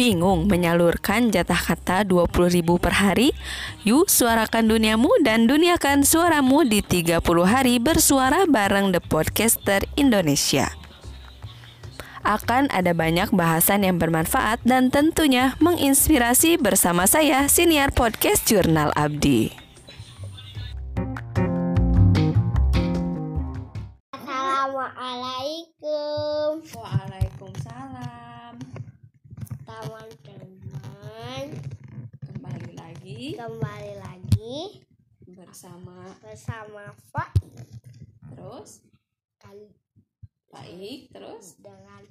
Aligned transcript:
Bingung 0.00 0.48
menyalurkan 0.48 1.28
jatah 1.28 1.60
kata 1.60 2.08
20.000 2.08 2.64
per 2.80 3.04
hari? 3.04 3.36
Yuk 3.84 4.08
suarakan 4.08 4.72
duniamu 4.72 5.12
dan 5.20 5.44
duniakan 5.44 6.08
suaramu 6.08 6.64
di 6.64 6.80
30 6.80 7.20
hari 7.44 7.76
bersuara 7.76 8.48
bareng 8.48 8.96
The 8.96 9.04
Podcaster 9.04 9.84
Indonesia. 10.00 10.72
Akan 12.24 12.72
ada 12.72 12.96
banyak 12.96 13.28
bahasan 13.36 13.84
yang 13.84 14.00
bermanfaat 14.00 14.64
dan 14.64 14.88
tentunya 14.88 15.52
menginspirasi 15.60 16.56
bersama 16.56 17.04
saya, 17.04 17.44
Siniar 17.52 17.92
Podcast 17.92 18.48
Jurnal 18.48 18.96
Abdi. 18.96 19.69
Bersama 36.18 36.90
Pak 37.14 37.30
terus? 38.34 38.82
Kali. 39.38 39.70
Baik 40.50 41.14
terus? 41.14 41.54
Dengan 41.62 42.02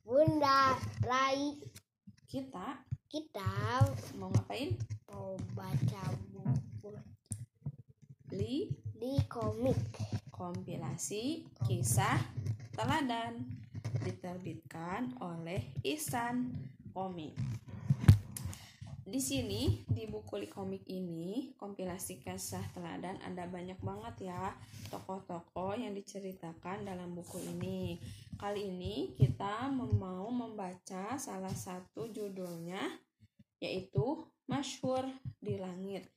Bunda 0.00 0.80
Rai 1.04 1.60
kita? 2.24 2.80
Kita 3.12 3.84
mau 4.16 4.32
ngapain? 4.32 4.72
mau 5.12 5.36
baca 5.52 6.02
buku. 6.32 6.96
Li 8.32 8.72
di 8.96 9.20
komik. 9.28 9.76
Kompilasi 10.32 11.44
kisah 11.68 12.18
teladan. 12.72 13.44
Diterbitkan 14.02 15.20
oleh 15.20 15.76
Ihsan 15.84 16.48
Komik. 16.96 17.36
Di 19.12 19.20
sini 19.20 19.84
di 19.84 20.08
buku 20.08 20.48
Komik 20.48 20.88
ini 20.88 21.52
kompilasi 21.60 22.24
kisah 22.24 22.64
teladan 22.72 23.20
ada 23.20 23.44
banyak 23.44 23.76
banget 23.84 24.32
ya 24.32 24.56
tokoh-tokoh 24.88 25.76
yang 25.76 25.92
diceritakan 25.92 26.88
dalam 26.88 27.12
buku 27.12 27.44
ini. 27.44 28.00
Kali 28.40 28.72
ini 28.72 29.12
kita 29.12 29.68
mau 29.68 30.32
membaca 30.32 31.20
salah 31.20 31.52
satu 31.52 32.08
judulnya 32.08 32.80
yaitu 33.60 34.24
Masyhur 34.48 35.04
di 35.44 35.60
Langit 35.60 36.08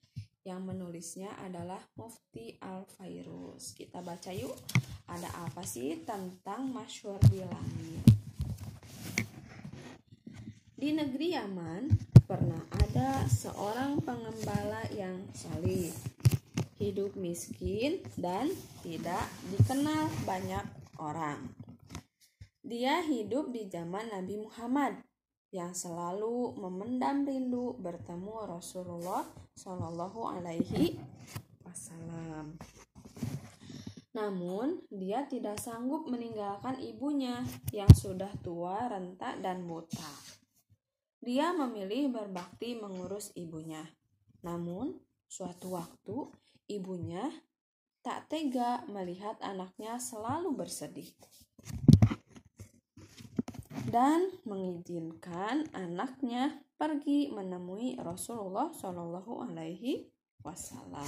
yang 0.48 0.64
menulisnya 0.64 1.36
adalah 1.44 1.84
Mufti 2.00 2.56
Al-Fairuz. 2.64 3.76
Kita 3.76 4.00
baca 4.00 4.32
yuk, 4.32 4.56
ada 5.12 5.28
apa 5.44 5.68
sih 5.68 6.00
tentang 6.08 6.72
Masyhur 6.72 7.20
di 7.28 7.44
Langit? 7.44 8.04
Di 10.80 10.96
negeri 10.96 11.36
Yaman 11.36 12.15
pernah 12.26 12.58
ada 12.82 13.22
seorang 13.30 14.02
pengembala 14.02 14.82
yang 14.90 15.22
solih, 15.38 15.94
hidup 16.82 17.14
miskin 17.14 18.02
dan 18.18 18.50
tidak 18.82 19.30
dikenal 19.54 20.10
banyak 20.26 20.66
orang. 20.98 21.54
Dia 22.66 23.06
hidup 23.06 23.54
di 23.54 23.70
zaman 23.70 24.10
Nabi 24.10 24.42
Muhammad 24.42 25.06
yang 25.54 25.78
selalu 25.78 26.58
memendam 26.58 27.30
rindu 27.30 27.78
bertemu 27.78 28.50
Rasulullah 28.50 29.30
Shallallahu 29.54 30.26
Alaihi 30.26 30.98
Wasallam. 31.62 32.58
Namun, 34.18 34.82
dia 34.90 35.30
tidak 35.30 35.62
sanggup 35.62 36.10
meninggalkan 36.10 36.82
ibunya 36.82 37.46
yang 37.70 37.92
sudah 37.94 38.34
tua, 38.42 38.90
renta, 38.90 39.38
dan 39.38 39.68
buta. 39.70 40.35
Dia 41.26 41.52
memilih 41.58 42.14
berbakti 42.14 42.78
mengurus 42.78 43.34
ibunya. 43.34 43.82
Namun, 44.46 44.94
suatu 45.26 45.74
waktu 45.74 46.30
ibunya 46.70 47.26
tak 48.06 48.30
tega 48.30 48.86
melihat 48.86 49.42
anaknya 49.42 49.98
selalu 49.98 50.54
bersedih 50.54 51.10
dan 53.96 54.28
mengizinkan 54.44 55.70
anaknya 55.72 56.62
pergi 56.76 57.32
menemui 57.32 57.96
Rasulullah 57.96 58.68
Shallallahu 58.74 59.48
Alaihi 59.48 60.10
Wasallam. 60.44 61.08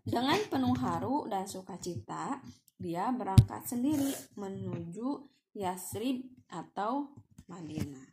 Dengan 0.00 0.40
penuh 0.48 0.74
haru 0.80 1.28
dan 1.28 1.44
sukacita, 1.44 2.40
dia 2.80 3.12
berangkat 3.12 3.68
sendiri 3.68 4.10
menuju 4.40 5.28
Yasrib 5.54 6.24
atau 6.48 7.12
Madinah. 7.50 8.06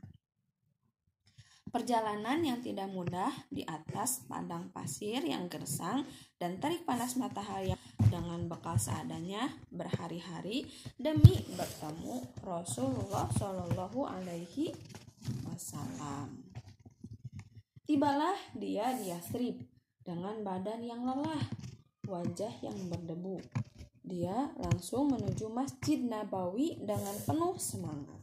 Perjalanan 1.68 2.42
yang 2.42 2.64
tidak 2.64 2.90
mudah 2.90 3.30
di 3.54 3.62
atas 3.68 4.26
padang 4.26 4.74
pasir 4.74 5.22
yang 5.22 5.46
gersang 5.46 6.08
dan 6.42 6.58
terik 6.58 6.88
panas 6.88 7.20
matahari 7.20 7.76
dengan 8.08 8.50
bekal 8.50 8.80
seadanya 8.80 9.52
berhari-hari 9.70 10.66
demi 10.98 11.44
bertemu 11.54 12.24
Rasulullah 12.42 13.30
Shallallahu 13.36 14.00
Alaihi 14.10 14.74
Wasallam. 15.46 16.48
Tibalah 17.84 18.36
dia 18.56 18.96
di 18.96 19.12
Yasrib 19.12 19.60
dengan 20.02 20.40
badan 20.42 20.82
yang 20.82 21.04
lelah, 21.04 21.44
wajah 22.08 22.64
yang 22.64 22.80
berdebu. 22.88 23.44
Dia 24.08 24.56
langsung 24.56 25.12
menuju 25.12 25.52
Masjid 25.52 26.00
Nabawi 26.00 26.80
dengan 26.80 27.16
penuh 27.28 27.60
semangat. 27.60 28.17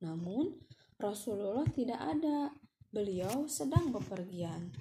Namun 0.00 0.56
Rasulullah 1.00 1.68
tidak 1.72 2.00
ada. 2.00 2.52
Beliau 2.90 3.46
sedang 3.46 3.94
bepergian. 3.94 4.74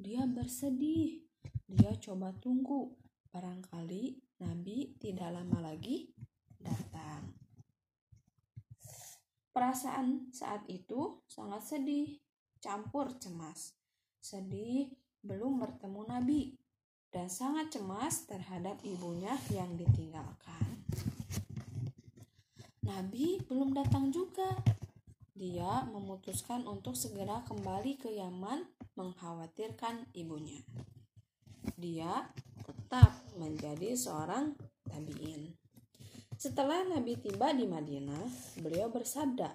Dia 0.00 0.24
bersedih. 0.24 1.22
Dia 1.68 1.92
coba 2.00 2.32
tunggu. 2.40 2.96
Barangkali 3.28 4.16
Nabi 4.40 4.96
tidak 4.96 5.36
lama 5.36 5.60
lagi 5.60 6.08
datang. 6.56 7.36
Perasaan 9.52 10.30
saat 10.30 10.62
itu 10.70 11.26
sangat 11.26 11.66
sedih, 11.66 12.22
campur 12.62 13.10
cemas. 13.18 13.74
Sedih 14.22 14.86
belum 15.26 15.58
bertemu 15.58 16.02
Nabi 16.06 16.54
dan 17.10 17.26
sangat 17.26 17.74
cemas 17.74 18.30
terhadap 18.30 18.78
ibunya 18.86 19.34
yang 19.50 19.74
ditinggalkan. 19.74 20.77
Nabi 22.88 23.36
belum 23.44 23.76
datang 23.76 24.08
juga. 24.08 24.48
Dia 25.36 25.84
memutuskan 25.92 26.64
untuk 26.64 26.96
segera 26.96 27.44
kembali 27.44 28.00
ke 28.00 28.16
Yaman 28.16 28.64
mengkhawatirkan 28.96 30.08
ibunya. 30.16 30.64
Dia 31.76 32.32
tetap 32.64 33.12
menjadi 33.36 33.92
seorang 33.92 34.56
tabiin. 34.88 35.52
Setelah 36.40 36.88
Nabi 36.88 37.20
tiba 37.20 37.52
di 37.52 37.68
Madinah, 37.68 38.24
beliau 38.64 38.88
bersabda, 38.88 39.52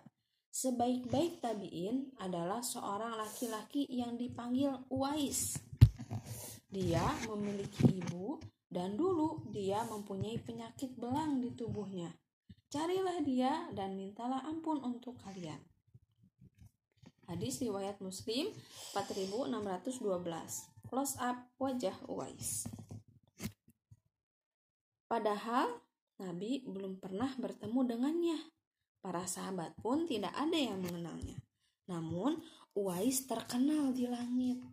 sebaik-baik 0.54 1.42
tabiin 1.42 2.14
adalah 2.22 2.62
seorang 2.62 3.18
laki-laki 3.18 3.90
yang 3.90 4.14
dipanggil 4.14 4.78
Uwais. 4.94 5.58
Dia 6.70 7.02
memiliki 7.26 7.98
ibu 7.98 8.38
dan 8.70 8.94
dulu 8.94 9.42
dia 9.50 9.82
mempunyai 9.90 10.38
penyakit 10.38 10.94
belang 10.96 11.42
di 11.42 11.50
tubuhnya. 11.58 12.23
Carilah 12.74 13.22
dia 13.22 13.70
dan 13.78 13.94
mintalah 13.94 14.42
ampun 14.50 14.82
untuk 14.82 15.14
kalian. 15.22 15.62
Hadis 17.30 17.62
riwayat 17.62 18.02
Muslim 18.02 18.50
4612. 18.98 20.02
Close 20.90 21.14
up 21.22 21.54
wajah 21.62 21.94
Uwais. 22.10 22.66
Padahal 25.06 25.86
Nabi 26.18 26.66
belum 26.66 26.98
pernah 26.98 27.30
bertemu 27.38 27.94
dengannya. 27.94 28.42
Para 29.06 29.30
sahabat 29.30 29.78
pun 29.78 30.10
tidak 30.10 30.34
ada 30.34 30.58
yang 30.58 30.82
mengenalnya. 30.82 31.38
Namun 31.86 32.42
Uwais 32.74 33.30
terkenal 33.30 33.94
di 33.94 34.10
langit. 34.10 34.66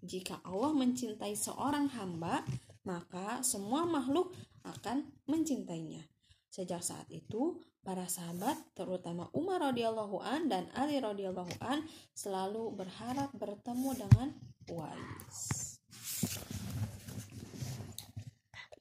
Jika 0.00 0.40
Allah 0.40 0.72
mencintai 0.72 1.36
seorang 1.36 1.92
hamba, 2.00 2.40
maka 2.88 3.44
semua 3.44 3.84
makhluk 3.84 4.32
akan 4.64 5.04
mencintainya. 5.28 6.09
Sejak 6.50 6.82
saat 6.82 7.06
itu, 7.14 7.62
para 7.86 8.10
sahabat, 8.10 8.58
terutama 8.74 9.30
Umar 9.30 9.62
radhiyallahu 9.70 10.18
an 10.18 10.50
dan 10.50 10.66
Ali 10.74 10.98
radhiyallahu 10.98 11.62
an, 11.62 11.86
selalu 12.10 12.74
berharap 12.74 13.30
bertemu 13.38 13.90
dengan 13.94 14.28
Uwais. 14.66 15.38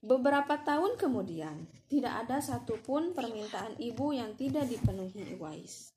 Beberapa 0.01 0.65
tahun 0.65 0.97
kemudian, 0.97 1.69
tidak 1.85 2.25
ada 2.25 2.41
satupun 2.41 3.13
permintaan 3.13 3.77
ibu 3.77 4.17
yang 4.17 4.33
tidak 4.33 4.65
dipenuhi 4.65 5.37
Uwais. 5.37 5.93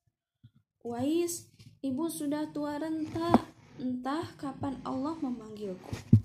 Uwais, 0.84 1.48
ibu 1.80 2.12
sudah 2.12 2.52
tua 2.52 2.76
renta, 2.76 3.32
entah 3.80 4.28
kapan 4.36 4.76
Allah 4.84 5.16
memanggilku. 5.16 6.20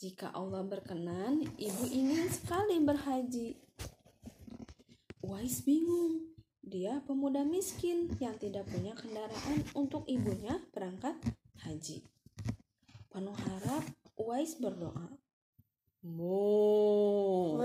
Jika 0.00 0.32
Allah 0.32 0.64
berkenan, 0.64 1.44
ibu 1.60 1.84
ingin 1.92 2.32
sekali 2.32 2.80
berhaji. 2.80 3.65
Uwais 5.26 5.58
bingung. 5.66 6.22
dia 6.62 7.02
pemuda 7.02 7.42
miskin 7.42 8.06
yang 8.22 8.38
tidak 8.38 8.62
punya 8.70 8.94
kendaraan 8.94 9.58
untuk 9.74 10.06
ibunya 10.06 10.54
berangkat 10.70 11.18
haji. 11.66 12.06
Penuh 13.10 13.34
harap, 13.34 13.82
Uwais 14.14 14.54
berdoa. 14.54 15.18
Mu 16.06 17.58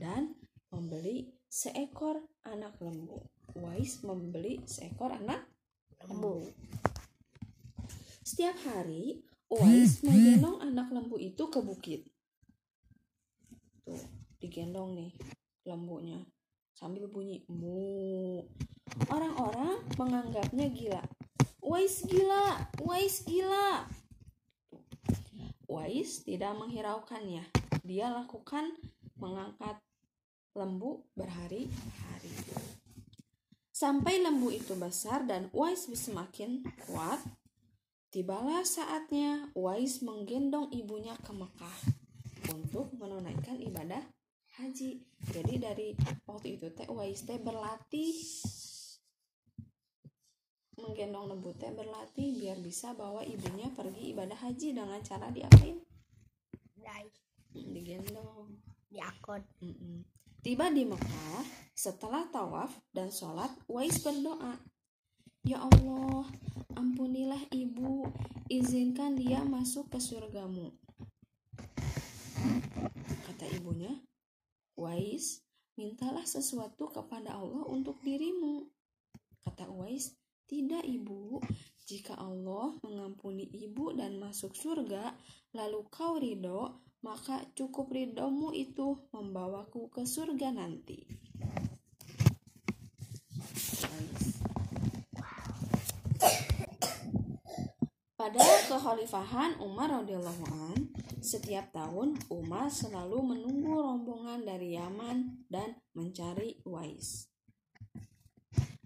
dan 0.00 0.32
membeli 0.72 1.28
seekor 1.44 2.24
anak 2.48 2.80
lembu. 2.80 3.20
Uwais 3.52 4.00
membeli 4.00 4.64
seekor 4.64 5.12
anak 5.12 5.44
lembu. 6.08 6.40
Setiap 8.24 8.56
hari, 8.64 9.20
Uwais 9.52 10.00
menggendong 10.00 10.64
anak 10.64 10.88
lembu 10.88 11.20
itu 11.20 11.52
ke 11.52 11.60
bukit. 11.60 12.08
Tuh, 13.84 14.00
digendong 14.40 14.96
nih 14.96 15.12
lembunya 15.68 16.24
sambil 16.76 17.08
bunyi 17.08 17.40
mu. 17.48 18.44
Orang-orang 19.08 19.80
menganggapnya 19.96 20.68
gila. 20.68 21.02
Uwais 21.64 22.04
gila, 22.04 22.68
Uwais 22.84 23.24
gila. 23.24 23.88
Tuh. 24.68 24.84
Uwais 25.66 26.22
tidak 26.22 26.52
menghiraukannya. 26.54 27.48
Dia 27.82 28.12
lakukan 28.12 28.76
mengangkat 29.16 29.80
lembu 30.52 31.08
berhari-hari. 31.16 32.34
Sampai 33.72 34.20
lembu 34.24 34.52
itu 34.52 34.76
besar 34.76 35.24
dan 35.24 35.52
Uwais 35.52 35.84
semakin 35.84 36.64
kuat, 36.88 37.20
tibalah 38.12 38.64
saatnya 38.64 39.52
Uwais 39.56 40.00
menggendong 40.04 40.72
ibunya 40.72 41.16
ke 41.20 41.32
Mekah 41.32 41.78
untuk 42.52 42.94
menunaikan 42.96 43.60
ibadah 43.60 44.00
haji. 44.60 45.04
Jadi 45.32 45.54
dari 45.60 45.88
waktu 46.24 46.56
itu 46.60 46.72
teh 46.72 46.88
Uwais 46.88 47.20
teh 47.24 47.36
berlatih 47.40 48.14
menggendong 50.76 51.32
lembu 51.32 51.56
teh 51.56 51.72
berlatih 51.72 52.36
biar 52.36 52.60
bisa 52.60 52.92
bawa 52.92 53.24
ibunya 53.24 53.72
pergi 53.72 54.12
ibadah 54.12 54.36
haji 54.36 54.76
dengan 54.76 55.00
cara 55.00 55.32
diapain? 55.32 55.80
Dai. 56.76 57.08
Digendong. 57.52 58.60
Diakon. 58.92 59.42
Tiba 60.46 60.70
di 60.70 60.86
Mekah, 60.86 61.42
setelah 61.74 62.22
tawaf 62.30 62.70
dan 62.94 63.10
sholat, 63.10 63.50
Wais 63.66 63.98
berdoa, 63.98 64.54
Ya 65.42 65.58
Allah, 65.58 66.22
ampunilah 66.78 67.42
ibu, 67.50 68.06
izinkan 68.46 69.18
dia 69.18 69.42
masuk 69.42 69.90
ke 69.90 69.98
surgamu. 69.98 70.70
Kata 73.26 73.46
ibunya, 73.58 73.90
Wais, 74.76 75.40
mintalah 75.80 76.28
sesuatu 76.28 76.92
kepada 76.92 77.32
Allah 77.32 77.64
untuk 77.64 77.96
dirimu. 78.04 78.68
Kata 79.40 79.72
Wais, 79.72 80.12
tidak 80.44 80.84
ibu, 80.84 81.40
jika 81.88 82.14
Allah 82.20 82.76
mengampuni 82.84 83.48
ibu 83.50 83.96
dan 83.96 84.20
masuk 84.20 84.52
surga, 84.52 85.16
lalu 85.56 85.80
kau 85.88 86.20
ridho, 86.20 86.84
maka 87.00 87.40
cukup 87.56 87.88
ridhomu 87.88 88.52
itu 88.52 89.00
membawaku 89.16 89.88
ke 89.88 90.04
surga 90.04 90.52
nanti. 90.52 91.08
Pada 98.18 98.42
kekhalifahan 98.66 99.62
Umar 99.62 100.02
radhiyallahu 100.02 100.44
an, 100.50 100.78
setiap 101.26 101.74
tahun 101.74 102.14
Umar 102.30 102.70
selalu 102.70 103.34
menunggu 103.34 103.74
rombongan 103.74 104.46
dari 104.46 104.78
Yaman 104.78 105.42
dan 105.50 105.74
mencari 105.90 106.62
Uwais. 106.62 107.26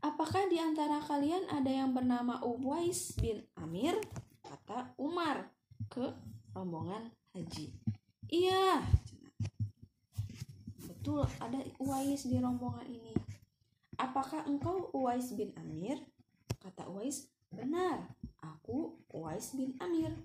Apakah 0.00 0.48
di 0.48 0.56
antara 0.56 1.04
kalian 1.04 1.44
ada 1.52 1.68
yang 1.68 1.92
bernama 1.92 2.40
Uwais 2.40 3.12
bin 3.20 3.44
Amir? 3.60 4.00
Kata 4.40 4.96
Umar 4.96 5.52
ke 5.92 6.16
rombongan 6.56 7.12
haji. 7.36 7.76
Iya, 8.32 8.88
betul 10.80 11.28
ada 11.44 11.60
Uwais 11.76 12.24
di 12.24 12.40
rombongan 12.40 12.88
ini. 12.88 13.12
Apakah 14.00 14.48
engkau 14.48 14.88
Uwais 14.96 15.28
bin 15.36 15.52
Amir? 15.60 16.00
Kata 16.56 16.88
Uwais, 16.88 17.28
benar, 17.52 18.16
aku 18.40 18.96
Uwais 19.12 19.52
bin 19.52 19.76
Amir. 19.76 20.16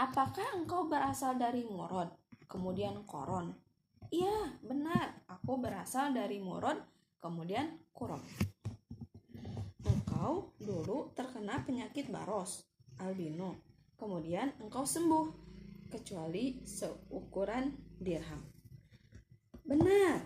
Apakah 0.00 0.56
engkau 0.56 0.88
berasal 0.88 1.36
dari 1.36 1.60
Murad? 1.60 2.08
Kemudian 2.48 3.04
Koron. 3.04 3.52
Iya, 4.08 4.56
benar, 4.64 5.12
aku 5.28 5.60
berasal 5.60 6.16
dari 6.16 6.40
Murad, 6.40 6.80
kemudian 7.20 7.76
Kuron. 7.92 8.24
Engkau 9.84 10.56
dulu 10.56 11.12
terkena 11.12 11.60
penyakit 11.68 12.08
baros, 12.08 12.64
albino. 12.96 13.60
Kemudian 14.00 14.56
engkau 14.64 14.88
sembuh, 14.88 15.36
kecuali 15.92 16.64
seukuran 16.64 17.68
dirham. 18.00 18.40
Benar. 19.68 20.24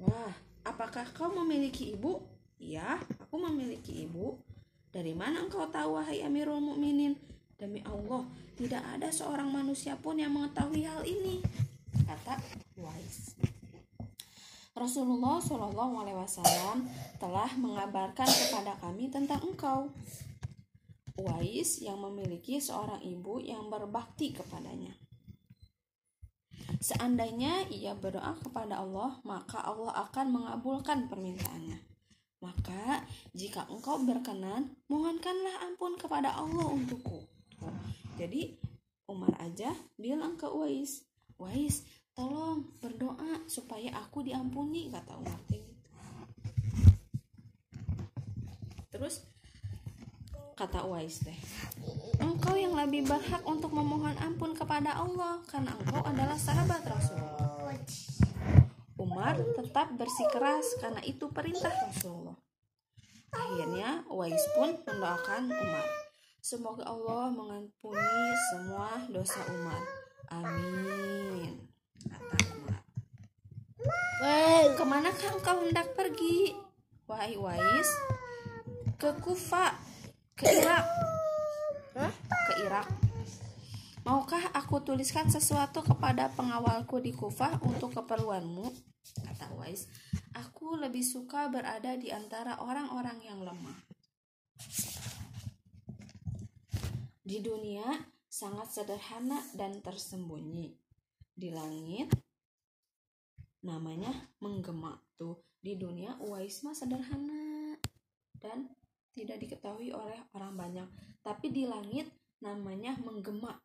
Wah, 0.00 0.32
apakah 0.64 1.12
kau 1.12 1.28
memiliki 1.44 1.92
ibu? 1.92 2.24
Ya, 2.56 3.04
aku 3.20 3.36
memiliki 3.36 4.08
ibu. 4.08 4.40
Dari 4.88 5.12
mana 5.12 5.44
engkau 5.44 5.68
tahu 5.68 6.00
wahai 6.00 6.24
Amirul 6.24 6.64
Mukminin? 6.64 7.20
Demi 7.60 7.84
Allah, 7.84 8.24
tidak 8.56 8.80
ada 8.80 9.12
seorang 9.12 9.52
manusia 9.52 9.92
pun 9.92 10.16
yang 10.16 10.32
mengetahui 10.32 10.80
hal 10.80 11.04
ini, 11.04 11.44
kata 12.08 12.40
Wais. 12.80 13.36
Rasulullah 14.72 15.36
Shallallahu 15.44 16.00
Alaihi 16.00 16.16
Wasallam 16.16 16.88
telah 17.20 17.52
mengabarkan 17.60 18.24
kepada 18.24 18.80
kami 18.80 19.12
tentang 19.12 19.44
engkau. 19.44 19.92
Wais 21.20 21.84
yang 21.84 22.00
memiliki 22.00 22.56
seorang 22.64 23.04
ibu 23.04 23.44
yang 23.44 23.68
berbakti 23.68 24.32
kepadanya. 24.32 24.96
Seandainya 26.80 27.68
ia 27.68 27.92
berdoa 27.92 28.40
kepada 28.40 28.80
Allah, 28.80 29.20
maka 29.20 29.60
Allah 29.60 30.08
akan 30.08 30.32
mengabulkan 30.32 31.12
permintaannya. 31.12 31.76
Maka, 32.40 33.04
jika 33.36 33.68
engkau 33.68 34.00
berkenan, 34.00 34.72
mohonkanlah 34.88 35.60
ampun 35.68 36.00
kepada 36.00 36.32
Allah 36.32 36.72
untukku. 36.72 37.39
Jadi, 38.20 38.52
Umar 39.08 39.32
aja 39.40 39.72
bilang 39.96 40.36
ke 40.36 40.44
Wais, 40.44 41.08
Wais, 41.40 41.88
tolong 42.12 42.68
berdoa 42.84 43.40
supaya 43.48 43.96
aku 43.96 44.20
diampuni, 44.20 44.92
kata 44.92 45.16
Umar. 45.16 45.40
Gitu. 45.48 45.72
Terus, 48.92 49.24
kata 50.52 50.84
Wais 50.84 51.16
teh, 51.24 51.40
engkau 52.20 52.60
yang 52.60 52.76
lebih 52.76 53.08
berhak 53.08 53.40
untuk 53.48 53.72
memohon 53.72 54.12
ampun 54.20 54.52
kepada 54.52 55.00
Allah, 55.00 55.40
karena 55.48 55.72
engkau 55.80 56.04
adalah 56.04 56.36
sahabat 56.36 56.84
Rasulullah. 56.84 57.72
Umar 59.00 59.40
tetap 59.56 59.96
bersikeras 59.96 60.76
karena 60.76 61.00
itu 61.08 61.24
perintah 61.32 61.72
Rasulullah. 61.72 62.36
Akhirnya 63.32 64.04
Wais 64.12 64.44
pun 64.52 64.76
mendoakan 64.84 65.48
Umar. 65.48 65.99
Semoga 66.40 66.88
Allah 66.88 67.28
mengampuni 67.28 68.24
semua 68.48 69.04
dosa 69.12 69.44
Umar. 69.52 69.84
Amin. 70.32 71.68
Kata 72.08 72.36
Umar. 72.56 72.80
Ke 74.72 74.84
manakah 74.88 75.36
engkau 75.36 75.56
hendak 75.68 75.92
pergi? 75.92 76.56
Wahai 77.04 77.36
Wais, 77.36 77.90
ke 78.96 79.12
Kufa, 79.20 79.76
ke 80.32 80.48
Irak. 80.48 80.86
Ke 82.24 82.52
Irak. 82.64 82.88
Maukah 84.00 84.40
aku 84.56 84.80
tuliskan 84.80 85.28
sesuatu 85.28 85.84
kepada 85.84 86.32
pengawalku 86.32 87.04
di 87.04 87.12
Kufah 87.12 87.60
untuk 87.66 87.92
keperluanmu? 88.00 88.72
Kata 89.28 89.52
Wais, 89.60 89.90
aku 90.32 90.80
lebih 90.80 91.04
suka 91.04 91.52
berada 91.52 91.98
di 92.00 92.08
antara 92.08 92.56
orang-orang 92.64 93.20
yang 93.26 93.44
lemah. 93.44 93.89
Di 97.30 97.38
dunia 97.38 97.86
sangat 98.26 98.74
sederhana 98.74 99.38
dan 99.54 99.78
tersembunyi. 99.78 100.74
Di 101.30 101.54
langit 101.54 102.10
namanya 103.62 104.10
menggema 104.42 104.98
tuh. 105.14 105.38
Di 105.62 105.78
dunia 105.78 106.18
Uwais 106.18 106.58
mah 106.66 106.74
sederhana 106.74 107.78
dan 108.34 108.66
tidak 109.14 109.38
diketahui 109.46 109.94
oleh 109.94 110.18
orang 110.34 110.58
banyak. 110.58 110.88
Tapi 111.22 111.54
di 111.54 111.70
langit 111.70 112.10
namanya 112.42 112.98
menggema 112.98 113.62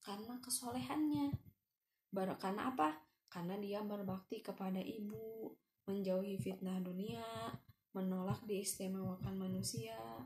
karena 0.00 0.40
kesolehannya. 0.40 1.28
Bar 2.08 2.40
karena 2.40 2.72
apa? 2.72 3.04
Karena 3.28 3.60
dia 3.60 3.84
berbakti 3.84 4.40
kepada 4.40 4.80
ibu, 4.80 5.52
menjauhi 5.84 6.40
fitnah 6.40 6.80
dunia, 6.80 7.52
menolak 7.92 8.40
diistimewakan 8.48 9.36
manusia. 9.36 10.24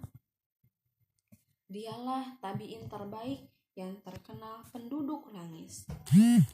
Dialah 1.68 2.40
tabiin 2.40 2.88
terbaik 2.88 3.44
yang 3.76 3.92
terkenal 4.00 4.64
penduduk 4.72 5.28
nangis. 5.30 5.84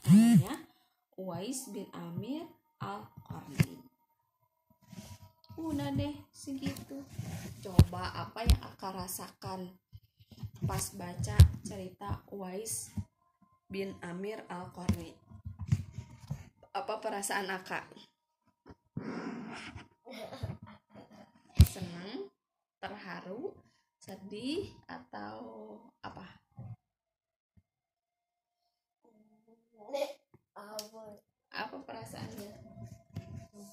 Namanya 0.05 0.67
Uwais 1.15 1.71
bin 1.71 1.87
Amir 1.95 2.43
al-Qarni. 2.83 3.79
udah 5.55 5.87
deh 5.95 6.11
segitu 6.35 6.99
coba 7.63 8.11
apa 8.11 8.43
yang 8.43 8.59
akan 8.75 8.91
rasakan 9.07 9.61
pas 10.67 10.91
baca 10.99 11.37
cerita 11.63 12.19
Uwais 12.27 12.91
bin 13.71 13.95
Amir 14.03 14.43
al 14.51 14.67
Qarni 14.75 15.15
apa 16.75 16.99
perasaan 16.99 17.47
akak 17.55 17.87
senang 21.71 22.27
terharu 22.83 23.55
sedih 24.05 24.69
atau 24.85 25.41
apa? 26.05 26.37
Apa 30.53 31.01
apa 31.49 31.75
perasaannya 31.81 32.53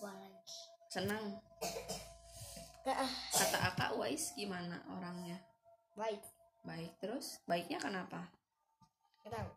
lagi. 0.00 0.56
Senang? 0.88 1.36
Kata 3.36 3.58
akak 3.60 3.92
Uwais 4.00 4.32
gimana 4.32 4.80
orangnya? 4.88 5.36
Baik. 6.00 6.24
Baik 6.64 6.96
terus? 6.96 7.36
Baiknya 7.44 7.76
kenapa? 7.76 8.32
Kenapa? 9.20 9.52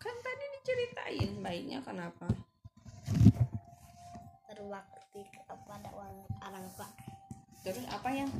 Kan 0.00 0.16
tadi 0.24 0.44
diceritain 0.56 1.30
baiknya 1.44 1.84
kenapa? 1.84 2.24
Berbakti 4.48 5.28
kepada 5.44 5.92
orang 5.92 6.24
orang 6.40 6.64
tua. 6.72 6.88
Terus 7.60 7.84
apa 7.92 8.08
yang 8.16 8.30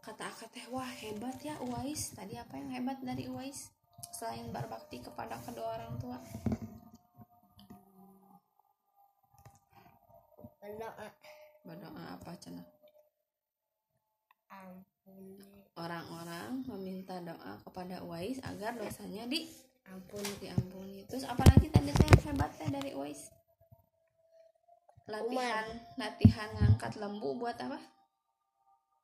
kata 0.00 0.32
akak 0.32 0.48
teh 0.52 0.66
wah 0.72 0.88
hebat 0.88 1.36
ya 1.44 1.54
Uwais. 1.60 2.16
Tadi 2.16 2.40
apa 2.40 2.56
yang 2.56 2.72
hebat 2.72 2.98
dari 3.04 3.28
Uwais? 3.28 3.68
Selain 4.16 4.48
berbakti 4.48 5.04
kepada 5.04 5.36
kedua 5.44 5.76
orang 5.76 5.94
tua. 6.00 6.18
Berdoa. 10.60 11.08
Berdoa 11.64 12.04
apa 12.16 12.32
cina 12.40 12.64
orang-orang 15.80 16.60
meminta 16.68 17.16
doa 17.24 17.56
kepada 17.64 18.04
Uwais 18.04 18.36
agar 18.44 18.76
dosanya 18.76 19.24
di 19.24 19.48
ampuni. 19.88 20.32
diampuni. 20.36 21.08
Terus 21.08 21.24
apalagi 21.24 21.72
tadi 21.72 21.88
teh 21.88 22.04
yang 22.04 22.22
hebat 22.30 22.50
teh 22.60 22.68
dari 22.68 22.92
Uwais? 22.92 23.32
Latihan 25.08 25.66
latihan 25.96 26.50
ngangkat 26.54 27.00
lembu 27.00 27.34
buat 27.34 27.56
apa? 27.56 27.80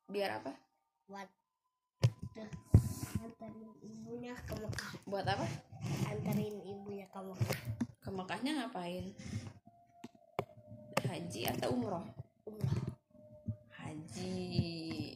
Biar 0.07 0.39
apa 0.39 0.66
buat 1.07 1.29
anterin 3.23 3.71
ibunya 3.79 4.35
ke 4.43 4.53
Mekah. 4.59 4.91
Buat 5.07 5.25
apa? 5.31 5.47
Anterin 6.11 6.59
ibunya 6.67 7.07
ke 7.07 7.19
Mekah. 7.23 7.61
Ke 8.03 8.09
Mekahnya 8.11 8.51
ngapain? 8.59 9.15
Haji 11.07 11.41
atau 11.55 11.71
umroh? 11.71 12.03
Umrah 12.43 12.79
haji. 13.79 15.15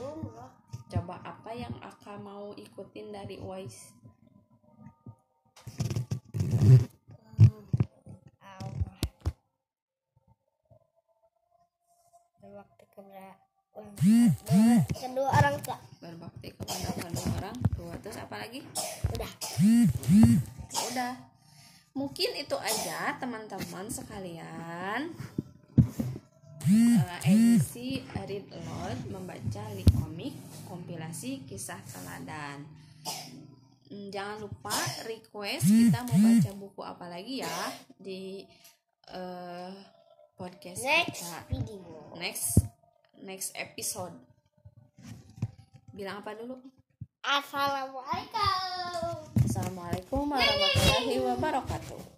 Umrah 0.00 0.52
coba 0.88 1.20
apa 1.20 1.52
yang 1.52 1.76
akan 1.84 2.18
mau 2.24 2.46
ikutin 2.56 3.12
dari 3.12 3.36
Allah 8.40 8.96
berbakti 12.40 12.84
kepada 12.88 13.12
orang 13.12 13.57
kedua 14.94 15.28
orang 15.28 15.56
tua 15.60 15.78
berbakti 15.98 16.54
kepada 16.54 16.90
kedua 16.94 17.26
orang 17.42 17.58
tua 17.74 17.94
terus 17.98 18.18
apa 18.18 18.36
lagi? 18.46 18.62
Udah. 19.14 19.32
Udah. 20.92 21.14
Mungkin 21.98 22.30
itu 22.38 22.54
aja 22.54 23.18
teman-teman 23.18 23.90
sekalian. 23.90 25.10
Eh, 26.68 27.00
edisi 27.24 28.04
Read 28.12 28.44
Aloud 28.52 28.98
membaca 29.08 29.64
li 29.72 29.82
komik 29.88 30.36
kompilasi 30.68 31.48
kisah 31.48 31.80
teladan. 31.88 32.60
Hmm, 33.88 34.12
jangan 34.12 34.44
lupa 34.44 34.76
request 35.08 35.64
kita 35.64 36.04
mau 36.04 36.18
baca 36.20 36.50
buku 36.54 36.82
apa 36.84 37.08
lagi 37.08 37.40
ya 37.40 37.58
di 37.96 38.44
eh, 39.08 39.72
podcast 40.36 40.84
next 40.84 41.24
kita. 41.24 41.40
video. 41.48 42.12
Next 42.20 42.68
next 43.22 43.54
episode. 43.54 44.14
Bilang 45.94 46.22
apa 46.22 46.34
dulu? 46.34 46.58
Assalamualaikum. 47.22 49.14
Assalamualaikum 49.42 50.22
warahmatullahi 50.28 51.16
wabarakatuh 51.24 52.17